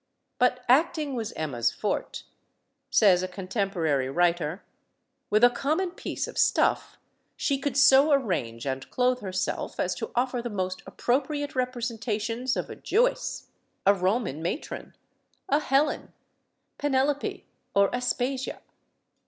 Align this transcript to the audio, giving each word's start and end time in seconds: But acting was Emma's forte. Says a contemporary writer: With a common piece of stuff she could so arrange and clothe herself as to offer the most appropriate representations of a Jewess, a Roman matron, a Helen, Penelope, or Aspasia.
But 0.39 0.65
acting 0.67 1.13
was 1.13 1.31
Emma's 1.33 1.71
forte. 1.71 2.23
Says 2.89 3.21
a 3.21 3.27
contemporary 3.27 4.09
writer: 4.09 4.63
With 5.29 5.43
a 5.43 5.51
common 5.51 5.91
piece 5.91 6.27
of 6.27 6.39
stuff 6.39 6.97
she 7.37 7.59
could 7.59 7.77
so 7.77 8.11
arrange 8.11 8.65
and 8.65 8.89
clothe 8.89 9.21
herself 9.21 9.79
as 9.79 9.93
to 9.93 10.09
offer 10.15 10.41
the 10.41 10.49
most 10.49 10.81
appropriate 10.87 11.53
representations 11.55 12.57
of 12.57 12.71
a 12.71 12.75
Jewess, 12.75 13.49
a 13.85 13.93
Roman 13.93 14.41
matron, 14.41 14.95
a 15.47 15.59
Helen, 15.59 16.11
Penelope, 16.79 17.45
or 17.75 17.91
Aspasia. 17.95 18.59